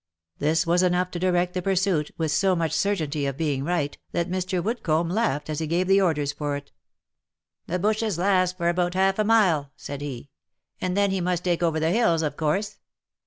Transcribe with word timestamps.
This 0.39 0.65
was 0.65 0.81
enough 0.81 1.11
to 1.11 1.19
direct 1.19 1.53
the 1.53 1.61
pursuit, 1.61 2.09
with 2.17 2.31
so 2.31 2.55
much 2.55 2.71
certainty 2.71 3.27
of 3.27 3.37
being 3.37 3.63
right, 3.63 3.95
that 4.13 4.31
Mr. 4.31 4.59
Woodcomb 4.59 5.09
laughed 5.11 5.47
as 5.47 5.59
he 5.59 5.67
gave 5.67 5.85
the 5.87 6.01
orders 6.01 6.31
for 6.31 6.55
it." 6.55 6.71
The 7.67 7.77
bushes 7.77 8.17
last 8.17 8.57
for 8.57 8.67
about 8.69 8.95
half 8.95 9.19
a 9.19 9.23
mile," 9.23 9.69
said 9.75 10.01
he," 10.01 10.31
and 10.81 10.97
then 10.97 11.11
he 11.11 11.21
must 11.21 11.43
take 11.43 11.61
over 11.61 11.79
the 11.79 11.91
hills, 11.91 12.23
of 12.23 12.35
course. 12.35 12.79